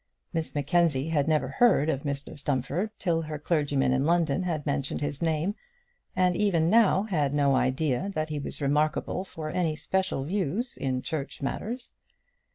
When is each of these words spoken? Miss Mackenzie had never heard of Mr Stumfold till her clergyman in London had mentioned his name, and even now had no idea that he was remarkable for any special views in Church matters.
Miss 0.33 0.55
Mackenzie 0.55 1.09
had 1.09 1.27
never 1.27 1.47
heard 1.47 1.87
of 1.87 2.01
Mr 2.01 2.33
Stumfold 2.35 2.89
till 2.97 3.21
her 3.21 3.37
clergyman 3.37 3.93
in 3.93 4.03
London 4.03 4.41
had 4.41 4.65
mentioned 4.65 4.99
his 5.01 5.21
name, 5.21 5.53
and 6.15 6.35
even 6.35 6.71
now 6.71 7.03
had 7.03 7.35
no 7.35 7.55
idea 7.55 8.09
that 8.15 8.29
he 8.29 8.39
was 8.39 8.63
remarkable 8.63 9.23
for 9.23 9.51
any 9.51 9.75
special 9.75 10.23
views 10.23 10.75
in 10.75 11.03
Church 11.03 11.43
matters. 11.43 11.93